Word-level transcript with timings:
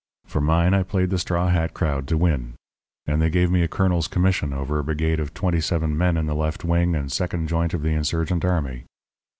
For 0.25 0.41
mine, 0.41 0.73
I 0.73 0.81
played 0.81 1.11
the 1.11 1.19
straw 1.19 1.49
hat 1.49 1.75
crowd 1.75 2.07
to 2.07 2.17
win; 2.17 2.55
and 3.05 3.21
they 3.21 3.29
gave 3.29 3.51
me 3.51 3.61
a 3.61 3.67
colonel's 3.67 4.07
commission 4.07 4.51
over 4.51 4.79
a 4.79 4.83
brigade 4.83 5.19
of 5.19 5.35
twenty 5.35 5.61
seven 5.61 5.95
men 5.95 6.17
in 6.17 6.25
the 6.25 6.33
left 6.33 6.65
wing 6.65 6.95
and 6.95 7.11
second 7.11 7.47
joint 7.49 7.75
of 7.75 7.83
the 7.83 7.93
insurgent 7.93 8.43
army. 8.43 8.85